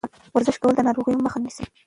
[0.35, 1.63] ورزش کول د ناروغیو مخه نیسي.